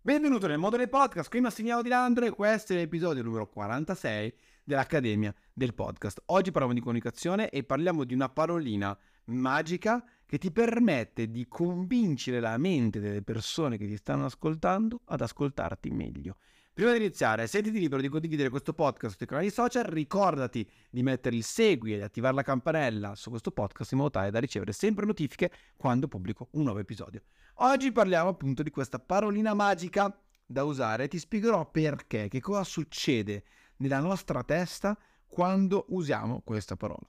Benvenuto 0.00 0.46
nel 0.46 0.58
mondo 0.58 0.76
del 0.76 0.88
podcast, 0.88 1.28
qui 1.28 1.40
Massimiliano 1.40 1.82
Di 1.82 1.88
Landro 1.88 2.24
e 2.24 2.30
questo 2.30 2.72
è 2.72 2.76
l'episodio 2.76 3.22
numero 3.22 3.48
46 3.48 4.32
dell'Accademia 4.62 5.34
del 5.52 5.74
Podcast. 5.74 6.22
Oggi 6.26 6.52
parliamo 6.52 6.72
di 6.72 6.80
comunicazione 6.80 7.50
e 7.50 7.64
parliamo 7.64 8.04
di 8.04 8.14
una 8.14 8.28
parolina 8.28 8.96
magica 9.24 10.02
che 10.24 10.38
ti 10.38 10.52
permette 10.52 11.30
di 11.32 11.48
convincere 11.48 12.38
la 12.38 12.56
mente 12.58 13.00
delle 13.00 13.22
persone 13.22 13.76
che 13.76 13.88
ti 13.88 13.96
stanno 13.96 14.26
ascoltando 14.26 15.00
ad 15.06 15.20
ascoltarti 15.20 15.90
meglio. 15.90 16.36
Prima 16.78 16.92
di 16.92 16.98
iniziare, 16.98 17.48
sentiti 17.48 17.80
libero 17.80 18.00
di 18.00 18.06
condividere 18.06 18.50
questo 18.50 18.72
podcast 18.72 19.16
sui 19.16 19.26
canali 19.26 19.50
social, 19.50 19.82
ricordati 19.82 20.64
di 20.88 21.02
mettere 21.02 21.34
il 21.34 21.42
segui 21.42 21.94
e 21.94 21.96
di 21.96 22.02
attivare 22.04 22.36
la 22.36 22.44
campanella 22.44 23.16
su 23.16 23.30
questo 23.30 23.50
podcast 23.50 23.90
in 23.90 23.98
modo 23.98 24.10
tale 24.10 24.30
da 24.30 24.38
ricevere 24.38 24.70
sempre 24.70 25.04
notifiche 25.04 25.50
quando 25.76 26.06
pubblico 26.06 26.50
un 26.52 26.62
nuovo 26.62 26.78
episodio. 26.78 27.22
Oggi 27.54 27.90
parliamo 27.90 28.28
appunto 28.28 28.62
di 28.62 28.70
questa 28.70 29.00
parolina 29.00 29.54
magica 29.54 30.16
da 30.46 30.62
usare, 30.62 31.08
ti 31.08 31.18
spiegherò 31.18 31.68
perché, 31.68 32.28
che 32.28 32.40
cosa 32.40 32.62
succede 32.62 33.42
nella 33.78 33.98
nostra 33.98 34.44
testa 34.44 34.96
quando 35.26 35.86
usiamo 35.88 36.42
questa 36.42 36.76
parola. 36.76 37.08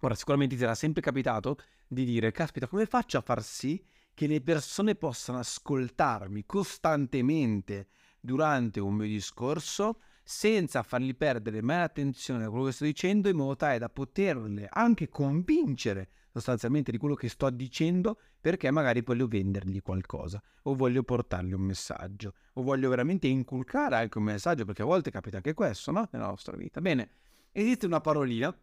Ora, 0.00 0.14
sicuramente 0.14 0.54
ti 0.54 0.60
sarà 0.60 0.74
sempre 0.74 1.00
capitato 1.00 1.56
di 1.88 2.04
dire, 2.04 2.30
caspita, 2.30 2.66
come 2.66 2.84
faccio 2.84 3.16
a 3.16 3.22
far 3.22 3.42
sì 3.42 3.82
che 4.12 4.26
le 4.26 4.42
persone 4.42 4.96
possano 4.96 5.38
ascoltarmi 5.38 6.44
costantemente 6.44 7.88
durante 8.22 8.78
un 8.78 8.94
mio 8.94 9.06
discorso 9.06 9.98
senza 10.22 10.84
fargli 10.84 11.14
perdere 11.16 11.60
mai 11.62 11.78
l'attenzione 11.78 12.44
a 12.44 12.48
quello 12.48 12.66
che 12.66 12.72
sto 12.72 12.84
dicendo 12.84 13.28
in 13.28 13.36
modo 13.36 13.56
tale 13.56 13.78
da 13.78 13.88
poterle 13.88 14.68
anche 14.70 15.08
convincere 15.08 16.08
sostanzialmente 16.30 16.92
di 16.92 16.98
quello 16.98 17.16
che 17.16 17.28
sto 17.28 17.50
dicendo 17.50 18.16
perché 18.40 18.70
magari 18.70 19.02
voglio 19.02 19.26
vendergli 19.26 19.82
qualcosa 19.82 20.40
o 20.62 20.74
voglio 20.74 21.02
portargli 21.02 21.52
un 21.52 21.62
messaggio 21.62 22.34
o 22.54 22.62
voglio 22.62 22.88
veramente 22.88 23.26
inculcare 23.26 23.96
anche 23.96 24.18
un 24.18 24.24
messaggio 24.24 24.64
perché 24.64 24.82
a 24.82 24.86
volte 24.86 25.10
capita 25.10 25.38
anche 25.38 25.54
questo 25.54 25.90
no? 25.90 26.08
nella 26.12 26.26
nostra 26.26 26.56
vita. 26.56 26.80
Bene, 26.80 27.10
esiste 27.50 27.86
una 27.86 28.00
parolina 28.00 28.56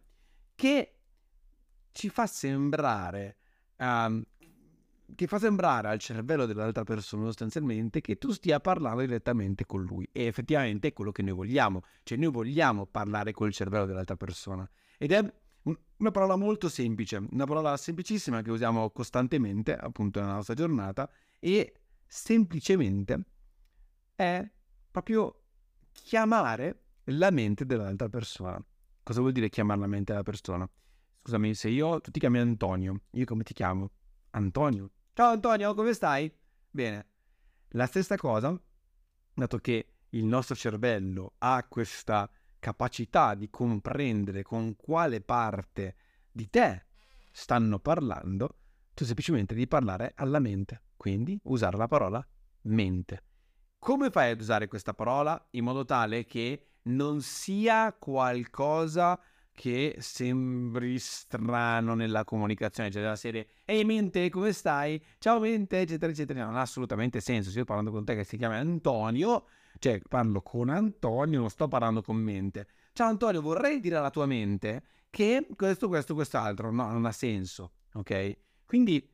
che 0.54 0.94
ci 1.92 2.08
fa 2.08 2.26
sembrare 2.26 3.36
um, 3.76 4.24
ti 5.14 5.26
fa 5.26 5.38
sembrare 5.38 5.88
al 5.88 5.98
cervello 5.98 6.46
dell'altra 6.46 6.84
persona 6.84 7.24
sostanzialmente 7.24 8.00
che 8.00 8.16
tu 8.18 8.30
stia 8.32 8.60
parlando 8.60 9.00
direttamente 9.00 9.66
con 9.66 9.82
lui 9.82 10.08
e 10.12 10.24
effettivamente 10.24 10.88
è 10.88 10.92
quello 10.92 11.12
che 11.12 11.22
noi 11.22 11.34
vogliamo, 11.34 11.82
cioè 12.02 12.18
noi 12.18 12.30
vogliamo 12.30 12.86
parlare 12.86 13.32
col 13.32 13.52
cervello 13.52 13.86
dell'altra 13.86 14.16
persona 14.16 14.68
ed 14.98 15.12
è 15.12 15.34
una 15.62 16.10
parola 16.10 16.36
molto 16.36 16.68
semplice, 16.68 17.22
una 17.30 17.44
parola 17.44 17.76
semplicissima 17.76 18.42
che 18.42 18.50
usiamo 18.50 18.90
costantemente 18.90 19.76
appunto 19.76 20.20
nella 20.20 20.34
nostra 20.34 20.54
giornata 20.54 21.10
e 21.38 21.74
semplicemente 22.06 23.24
è 24.14 24.48
proprio 24.90 25.42
chiamare 25.92 26.84
la 27.04 27.30
mente 27.30 27.66
dell'altra 27.66 28.08
persona. 28.08 28.62
Cosa 29.02 29.20
vuol 29.20 29.32
dire 29.32 29.48
chiamare 29.48 29.80
la 29.80 29.86
mente 29.86 30.12
della 30.12 30.24
persona? 30.24 30.68
Scusami, 31.22 31.54
se 31.54 31.68
io, 31.68 32.00
tu 32.00 32.10
ti 32.10 32.20
chiami 32.20 32.38
Antonio, 32.38 33.02
io 33.10 33.24
come 33.24 33.42
ti 33.42 33.52
chiamo? 33.52 33.90
Antonio, 34.30 34.90
Ciao 35.12 35.32
Antonio, 35.32 35.74
come 35.74 35.92
stai? 35.92 36.32
Bene. 36.70 37.06
La 37.70 37.86
stessa 37.86 38.16
cosa, 38.16 38.58
dato 39.34 39.58
che 39.58 39.94
il 40.10 40.24
nostro 40.24 40.54
cervello 40.54 41.34
ha 41.38 41.66
questa 41.68 42.30
capacità 42.60 43.34
di 43.34 43.50
comprendere 43.50 44.42
con 44.42 44.76
quale 44.76 45.20
parte 45.20 45.96
di 46.30 46.48
te 46.48 46.86
stanno 47.32 47.80
parlando, 47.80 48.58
tu 48.94 49.04
semplicemente 49.04 49.52
devi 49.52 49.66
parlare 49.66 50.12
alla 50.14 50.38
mente, 50.38 50.84
quindi 50.96 51.38
usare 51.44 51.76
la 51.76 51.88
parola 51.88 52.26
mente. 52.62 53.24
Come 53.80 54.10
fai 54.10 54.30
ad 54.30 54.40
usare 54.40 54.68
questa 54.68 54.94
parola 54.94 55.44
in 55.50 55.64
modo 55.64 55.84
tale 55.84 56.24
che 56.24 56.68
non 56.82 57.20
sia 57.20 57.92
qualcosa 57.98 59.20
che 59.60 59.96
sembri 59.98 60.98
strano 60.98 61.94
nella 61.94 62.24
comunicazione, 62.24 62.90
cioè 62.90 63.02
della 63.02 63.14
serie 63.14 63.46
Ehi 63.66 63.84
mente, 63.84 64.30
come 64.30 64.54
stai? 64.54 64.98
Ciao 65.18 65.38
mente, 65.38 65.80
eccetera, 65.80 66.10
eccetera. 66.10 66.46
Non 66.46 66.56
ha 66.56 66.62
assolutamente 66.62 67.20
senso. 67.20 67.50
Se 67.50 67.58
io 67.58 67.66
parlando 67.66 67.90
con 67.90 68.02
te 68.02 68.14
che 68.14 68.24
si 68.24 68.38
chiama 68.38 68.56
Antonio, 68.56 69.44
cioè 69.78 70.00
parlo 70.08 70.40
con 70.40 70.70
Antonio, 70.70 71.40
non 71.40 71.50
sto 71.50 71.68
parlando 71.68 72.00
con 72.00 72.16
mente. 72.16 72.68
Ciao 72.94 73.10
Antonio, 73.10 73.42
vorrei 73.42 73.80
dire 73.80 73.96
alla 73.96 74.08
tua 74.08 74.24
mente 74.24 74.82
che 75.10 75.46
questo, 75.54 75.88
questo, 75.88 76.14
quest'altro. 76.14 76.70
No, 76.70 76.90
non 76.90 77.04
ha 77.04 77.12
senso, 77.12 77.72
ok? 77.92 78.38
Quindi 78.64 79.06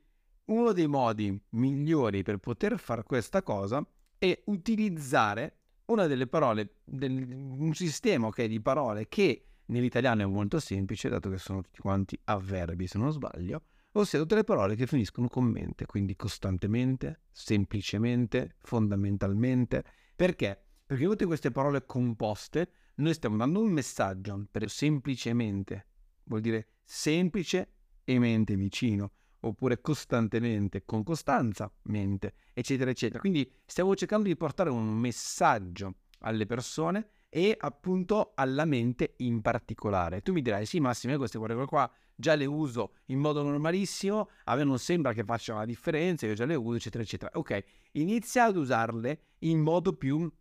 uno 0.44 0.70
dei 0.70 0.86
modi 0.86 1.36
migliori 1.50 2.22
per 2.22 2.36
poter 2.36 2.78
fare 2.78 3.02
questa 3.02 3.42
cosa 3.42 3.84
è 4.16 4.42
utilizzare 4.44 5.56
una 5.86 6.06
delle 6.06 6.28
parole, 6.28 6.76
del, 6.84 7.32
un 7.34 7.74
sistema 7.74 8.28
okay, 8.28 8.46
di 8.46 8.60
parole 8.60 9.08
che 9.08 9.46
Nell'italiano 9.66 10.22
è 10.22 10.26
molto 10.26 10.60
semplice, 10.60 11.08
dato 11.08 11.28
che 11.28 11.38
sono 11.38 11.60
tutti 11.60 11.80
quanti 11.80 12.18
avverbi, 12.24 12.86
se 12.86 12.98
non 12.98 13.10
sbaglio, 13.10 13.64
ossia 13.92 14.18
tutte 14.18 14.36
le 14.36 14.44
parole 14.44 14.76
che 14.76 14.86
finiscono 14.86 15.28
con 15.28 15.44
mente, 15.44 15.86
quindi 15.86 16.14
costantemente, 16.14 17.22
semplicemente, 17.32 18.56
fondamentalmente. 18.60 19.84
Perché? 20.14 20.60
Perché 20.86 21.04
tutte 21.04 21.26
queste 21.26 21.50
parole 21.50 21.84
composte 21.84 22.70
noi 22.96 23.12
stiamo 23.12 23.36
dando 23.36 23.60
un 23.60 23.70
messaggio 23.70 24.46
per 24.50 24.70
semplicemente, 24.70 25.86
vuol 26.24 26.40
dire 26.40 26.68
semplice 26.84 27.72
e 28.04 28.18
mente 28.20 28.54
vicino, 28.54 29.10
oppure 29.40 29.80
costantemente, 29.80 30.84
con 30.84 31.02
costanza, 31.02 31.72
mente, 31.82 32.34
eccetera, 32.52 32.90
eccetera. 32.90 33.18
Quindi 33.18 33.50
stiamo 33.64 33.96
cercando 33.96 34.28
di 34.28 34.36
portare 34.36 34.70
un 34.70 34.86
messaggio 34.86 35.96
alle 36.20 36.46
persone 36.46 37.08
e 37.36 37.54
appunto 37.60 38.32
alla 38.34 38.64
mente 38.64 39.12
in 39.18 39.42
particolare. 39.42 40.22
Tu 40.22 40.32
mi 40.32 40.40
dirai, 40.40 40.64
sì 40.64 40.80
Massimo, 40.80 41.12
io 41.12 41.18
queste 41.18 41.38
parole 41.38 41.66
qua 41.66 41.90
già 42.14 42.34
le 42.34 42.46
uso 42.46 42.94
in 43.08 43.18
modo 43.18 43.42
normalissimo, 43.42 44.30
a 44.44 44.56
me 44.56 44.64
non 44.64 44.78
sembra 44.78 45.12
che 45.12 45.22
faccia 45.22 45.52
una 45.52 45.66
differenza, 45.66 46.24
io 46.24 46.32
già 46.32 46.46
le 46.46 46.54
uso, 46.54 46.76
eccetera, 46.76 47.02
eccetera. 47.02 47.30
Ok, 47.34 47.62
inizia 47.92 48.44
ad 48.44 48.56
usarle 48.56 49.20
in 49.40 49.60
modo 49.60 49.92
più, 49.92 50.32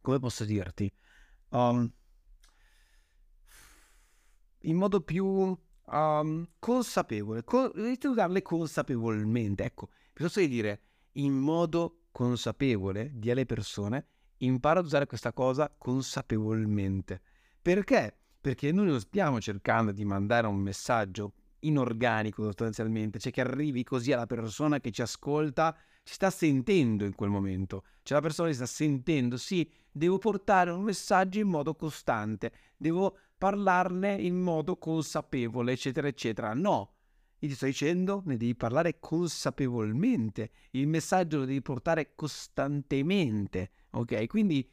come 0.00 0.18
posso 0.18 0.46
dirti, 0.46 0.90
um, 1.50 1.92
in 4.60 4.76
modo 4.76 5.02
più 5.02 5.26
um, 5.26 6.48
consapevole, 6.58 7.44
con, 7.44 7.70
inizia 7.74 8.08
ad 8.08 8.14
usarle 8.14 8.40
consapevolmente, 8.40 9.62
ecco, 9.62 9.90
piuttosto 10.14 10.40
di 10.40 10.48
dire 10.48 10.80
in 11.18 11.34
modo 11.34 12.04
consapevole, 12.12 13.10
di 13.12 13.30
alle 13.30 13.44
persone, 13.44 14.06
impara 14.38 14.80
ad 14.80 14.86
usare 14.86 15.06
questa 15.06 15.32
cosa 15.32 15.72
consapevolmente. 15.76 17.20
Perché? 17.60 18.16
Perché 18.40 18.72
noi 18.72 18.86
non 18.86 19.00
stiamo 19.00 19.40
cercando 19.40 19.92
di 19.92 20.04
mandare 20.04 20.46
un 20.46 20.56
messaggio 20.56 21.32
inorganico 21.60 22.44
sostanzialmente, 22.44 23.18
cioè 23.18 23.32
che 23.32 23.40
arrivi 23.40 23.82
così 23.82 24.12
alla 24.12 24.26
persona 24.26 24.80
che 24.80 24.90
ci 24.90 25.02
ascolta, 25.02 25.76
ci 26.02 26.14
sta 26.14 26.30
sentendo 26.30 27.04
in 27.04 27.14
quel 27.14 27.30
momento, 27.30 27.84
cioè 28.02 28.16
la 28.18 28.22
persona 28.22 28.48
ci 28.48 28.54
sta 28.54 28.66
sentendo, 28.66 29.36
sì, 29.36 29.70
devo 29.90 30.18
portare 30.18 30.70
un 30.70 30.82
messaggio 30.82 31.40
in 31.40 31.48
modo 31.48 31.74
costante, 31.74 32.52
devo 32.76 33.18
parlarne 33.36 34.14
in 34.14 34.40
modo 34.40 34.76
consapevole, 34.76 35.72
eccetera, 35.72 36.08
eccetera. 36.08 36.54
No, 36.54 36.94
io 37.40 37.48
ti 37.48 37.54
sto 37.54 37.66
dicendo, 37.66 38.22
ne 38.24 38.36
devi 38.36 38.54
parlare 38.54 38.98
consapevolmente, 38.98 40.50
il 40.72 40.88
messaggio 40.88 41.38
lo 41.38 41.44
devi 41.44 41.62
portare 41.62 42.14
costantemente, 42.14 43.70
ok? 43.90 44.26
Quindi 44.26 44.68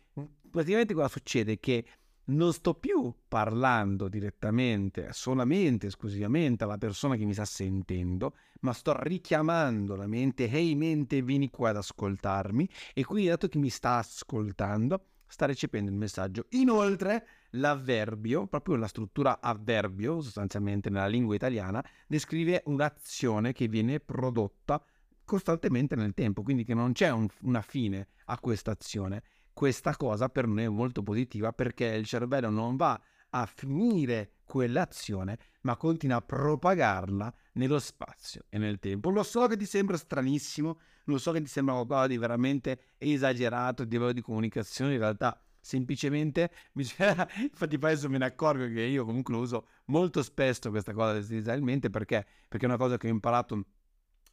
praticamente 0.50 0.94
cosa 0.94 1.08
succede? 1.08 1.60
Che 1.60 1.86
non 2.28 2.54
sto 2.54 2.74
più 2.74 3.14
parlando 3.28 4.08
direttamente, 4.08 5.10
solamente, 5.12 5.88
esclusivamente 5.88 6.64
alla 6.64 6.78
persona 6.78 7.16
che 7.16 7.26
mi 7.26 7.34
sta 7.34 7.46
sentendo, 7.46 8.36
ma 8.62 8.74
sto 8.74 8.96
richiamando 9.00 9.96
la 9.96 10.08
mente, 10.08 10.50
ehi 10.50 10.70
hey, 10.70 10.76
mente, 10.76 11.22
vieni 11.22 11.50
qua 11.50 11.70
ad 11.70 11.78
ascoltarmi, 11.78 12.68
e 12.94 13.04
quindi 13.04 13.30
dato 13.30 13.48
che 13.48 13.60
mi 13.60 13.70
sta 13.70 13.98
ascoltando, 13.98 15.06
sta 15.28 15.46
recependo 15.46 15.92
il 15.92 15.98
messaggio. 15.98 16.48
Inoltre, 16.52 17.28
l'avverbio, 17.52 18.48
proprio 18.48 18.76
la 18.76 18.88
struttura 18.88 19.40
avverbio, 19.40 20.22
sostanzialmente 20.22 20.90
nella 20.90 21.08
lingua 21.08 21.36
italiana, 21.36 21.84
descrive 22.08 22.64
un'azione 22.66 23.54
che 23.54 23.68
viene 23.68 24.00
prodotta 24.00 24.84
costantemente 25.26 25.96
nel 25.96 26.14
tempo, 26.14 26.44
quindi 26.44 26.64
che 26.64 26.74
non 26.74 26.94
c'è 26.94 27.10
un, 27.10 27.28
una 27.42 27.62
fine 27.62 28.08
a 28.26 28.40
questa 28.40 28.72
azione. 28.72 29.24
Questa 29.52 29.96
cosa 29.96 30.30
per 30.30 30.48
noi 30.48 30.64
è 30.64 30.70
molto 30.70 31.02
positiva 31.02 31.52
perché 31.54 31.86
il 31.86 32.06
cervello 32.06 32.50
non 32.50 32.76
va 32.76 33.00
a 33.30 33.46
finire 33.46 34.36
quell'azione, 34.46 35.38
ma 35.62 35.76
continua 35.76 36.18
a 36.18 36.22
propagarla 36.22 37.34
nello 37.54 37.80
spazio 37.80 38.44
e 38.50 38.58
nel 38.58 38.80
tempo. 38.80 39.10
Lo 39.10 39.24
so 39.24 39.48
che 39.48 39.58
ti 39.58 39.66
sembra 39.66 39.98
stranissimo, 39.98 40.80
lo 41.06 41.18
so 41.18 41.32
che 41.32 41.42
ti 41.42 41.50
sembra 41.50 41.74
qualcosa 41.74 42.08
di 42.08 42.18
veramente 42.18 42.94
esagerato 42.98 43.82
a 43.82 43.86
livello 43.86 44.14
di 44.14 44.22
comunicazione, 44.22 44.94
in 44.94 45.00
realtà 45.00 45.40
semplicemente 45.60 46.52
infatti 46.76 47.76
adesso 47.76 48.08
me 48.08 48.20
ne 48.20 48.26
accorgo 48.26 48.68
che 48.68 48.82
io 48.82 49.04
comunque 49.04 49.36
uso 49.36 49.68
molto 49.86 50.22
spesso 50.22 50.70
questa 50.70 50.94
cosa 50.94 51.18
inizialmente 51.18 51.90
perché? 51.90 52.24
perché 52.48 52.68
è 52.68 52.70
una 52.70 52.78
cosa 52.78 52.98
che 52.98 53.08
ho 53.08 53.10
imparato 53.10 53.66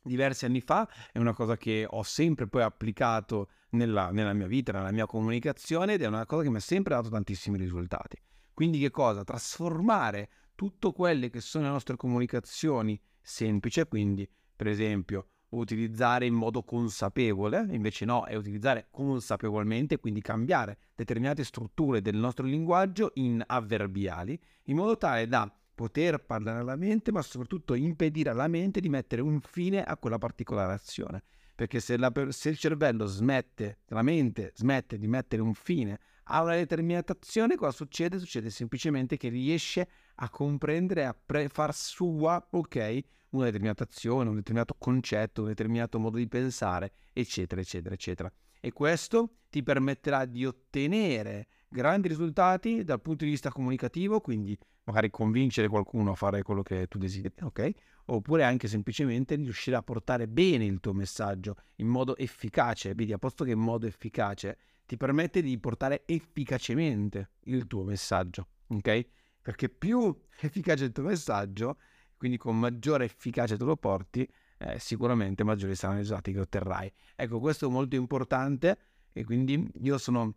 diversi 0.03 0.45
anni 0.45 0.61
fa, 0.61 0.89
è 1.13 1.19
una 1.19 1.33
cosa 1.33 1.57
che 1.57 1.87
ho 1.89 2.03
sempre 2.03 2.47
poi 2.47 2.63
applicato 2.63 3.49
nella, 3.71 4.11
nella 4.11 4.33
mia 4.33 4.47
vita, 4.47 4.73
nella 4.73 4.93
mia 4.93 5.07
comunicazione 5.07 5.95
ed 5.95 6.03
è 6.03 6.07
una 6.07 6.27
cosa 6.27 6.43
che 6.43 6.51
mi 6.51 6.57
ha 6.57 6.61
sempre 6.61 6.95
dato 6.95 7.09
tantissimi 7.09 7.57
risultati. 7.57 8.19
Quindi 8.53 8.79
che 8.79 8.91
cosa? 8.91 9.25
Trasformare 9.25 10.29
tutte 10.55 10.93
quelle 10.93 11.31
che 11.31 11.41
sono 11.41 11.65
le 11.65 11.71
nostre 11.71 11.97
comunicazioni 11.97 13.01
semplici, 13.21 13.85
quindi 13.87 14.29
per 14.55 14.67
esempio 14.67 15.29
utilizzare 15.51 16.27
in 16.27 16.35
modo 16.35 16.63
consapevole, 16.63 17.67
invece 17.71 18.05
no, 18.05 18.25
è 18.25 18.35
utilizzare 18.35 18.89
consapevolmente, 18.91 19.99
quindi 19.99 20.21
cambiare 20.21 20.79
determinate 20.95 21.45
strutture 21.45 22.01
del 22.01 22.17
nostro 22.17 22.47
linguaggio 22.47 23.11
in 23.15 23.43
avverbiali, 23.47 24.39
in 24.65 24.77
modo 24.77 24.97
tale 24.97 25.27
da 25.27 25.51
poter 25.75 26.25
parlare 26.25 26.61
alla 26.61 26.77
mente, 26.77 27.13
ma 27.13 27.23
soprattutto 27.23 27.75
impedire 27.75 28.31
alla 28.31 28.49
mente 28.49 28.81
di 28.81 28.89
mettere 28.89 29.23
un 29.23 29.41
fine 29.41 29.83
a 29.83 29.97
quella 29.97 30.19
particolare 30.19 30.73
azione. 30.73 31.23
Perché 31.55 31.81
se, 31.81 31.97
la, 31.97 32.11
se 32.31 32.49
il 32.49 32.59
cervello 32.59 33.07
smette, 33.07 33.81
la 33.89 34.03
mente 34.03 34.53
smette 34.55 34.99
di 34.99 35.07
mettere 35.07 35.43
un 35.43 35.55
fine 35.55 35.99
a 36.25 36.43
una 36.43 36.55
determinata 36.55 37.13
azione, 37.13 37.57
cosa 37.57 37.73
succede? 37.73 38.19
Succede 38.19 38.51
semplicemente 38.51 39.17
che 39.17 39.29
riesce 39.29 39.89
a 40.17 40.31
comprendere, 40.31 41.05
a 41.05 41.15
pre- 41.15 41.49
far 41.49 41.75
sua, 41.75 42.45
ok, 42.51 43.01
una 43.31 43.45
determinata 43.45 43.85
azione, 43.85 44.29
un 44.29 44.37
determinato 44.37 44.75
concetto, 44.79 45.43
un 45.43 45.49
determinato 45.49 45.99
modo 45.99 46.17
di 46.17 46.29
pensare, 46.29 46.93
eccetera, 47.13 47.61
eccetera, 47.61 47.95
eccetera. 47.95 48.33
E 48.61 48.73
questo 48.73 49.39
ti 49.51 49.63
permetterà 49.63 50.25
di 50.25 50.47
ottenere 50.47 51.49
grandi 51.73 52.09
risultati 52.09 52.85
dal 52.85 53.01
punto 53.01 53.25
di 53.25 53.31
vista 53.31 53.51
comunicativo, 53.51 54.21
quindi 54.21 54.57
magari 54.85 55.11
convincere 55.11 55.69
qualcuno 55.69 56.13
a 56.13 56.15
fare 56.15 56.43
quello 56.43 56.63
che 56.63 56.87
tu 56.87 56.99
desideri, 56.99 57.35
ok? 57.41 57.71
Oppure 58.07 58.45
anche 58.45 58.69
semplicemente 58.69 59.35
riuscire 59.37 59.77
a 59.77 59.83
portare 59.83 60.29
bene 60.29 60.65
il 60.65 60.81
tuo 60.81 60.93
messaggio 60.93 61.57
in 61.77 61.89
modo 61.89 62.17
efficace, 62.17 62.95
vedi, 62.95 63.13
a 63.13 63.19
posto 63.19 63.45
che 63.45 63.53
in 63.53 63.59
modo 63.59 63.87
efficace 63.87 64.59
ti 64.87 64.97
permette 64.97 65.41
di 65.41 65.59
portare 65.59 66.03
efficacemente 66.05 67.31
il 67.45 67.67
tuo 67.67 67.83
messaggio, 67.85 68.49
ok? 68.69 69.07
Perché 69.41 69.69
più 69.69 70.15
efficace 70.41 70.85
il 70.85 70.93
tuo 70.93 71.05
messaggio, 71.05 71.79
quindi 72.17 72.37
con 72.37 72.59
maggiore 72.59 73.07
efficacia 73.07 73.57
tu 73.57 73.65
lo 73.65 73.77
porti, 73.77 74.29
eh, 74.59 74.79
sicuramente 74.79 75.43
maggiori 75.43 75.75
saranno 75.75 75.99
i 75.99 76.03
risultati 76.03 76.33
che 76.33 76.41
otterrai. 76.41 76.93
Ecco, 77.17 77.41
questo 77.41 77.67
è 77.67 77.71
molto 77.71 77.97
importante 77.97 78.79
e 79.13 79.25
quindi 79.25 79.69
io 79.81 79.99
sono 79.99 80.35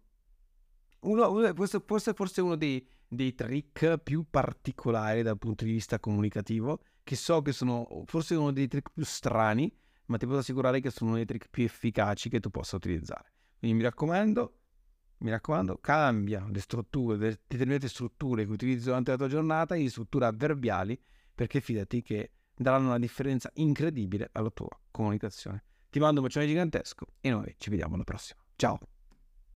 uno, 1.05 1.53
questo 1.53 1.83
forse, 1.85 2.13
forse 2.13 2.41
uno 2.41 2.55
dei, 2.55 2.85
dei 3.07 3.33
trick 3.33 3.97
più 3.99 4.25
particolari 4.29 5.21
dal 5.21 5.37
punto 5.37 5.63
di 5.63 5.71
vista 5.71 5.99
comunicativo, 5.99 6.81
che 7.03 7.15
so 7.15 7.41
che 7.41 7.51
sono 7.51 8.03
forse 8.05 8.35
uno 8.35 8.51
dei 8.51 8.67
trick 8.67 8.91
più 8.93 9.03
strani, 9.03 9.71
ma 10.07 10.17
ti 10.17 10.25
posso 10.25 10.39
assicurare 10.39 10.79
che 10.79 10.89
sono 10.89 11.11
uno 11.11 11.17
dei 11.17 11.25
trick 11.25 11.49
più 11.49 11.63
efficaci 11.63 12.29
che 12.29 12.39
tu 12.39 12.49
possa 12.49 12.75
utilizzare. 12.75 13.31
Quindi 13.57 13.77
mi 13.77 13.83
raccomando, 13.83 14.59
mi 15.19 15.29
raccomando, 15.29 15.77
cambia 15.79 16.45
le 16.49 16.59
strutture, 16.59 17.17
le 17.17 17.39
determinate 17.47 17.87
strutture 17.87 18.45
che 18.45 18.51
utilizzi 18.51 18.85
durante 18.85 19.11
la 19.11 19.17
tua 19.17 19.27
giornata 19.27 19.75
in 19.75 19.89
strutture 19.89 20.25
avverbiali 20.25 20.99
perché 21.33 21.61
fidati 21.61 22.01
che 22.01 22.31
daranno 22.55 22.87
una 22.87 22.99
differenza 22.99 23.49
incredibile 23.55 24.29
alla 24.33 24.49
tua 24.49 24.69
comunicazione. 24.91 25.63
Ti 25.89 25.99
mando 25.99 26.19
un 26.19 26.25
bacione 26.25 26.47
gigantesco 26.47 27.05
e 27.21 27.29
noi 27.29 27.55
ci 27.57 27.69
vediamo 27.69 27.95
alla 27.95 28.03
prossima. 28.03 28.41
Ciao! 28.55 28.94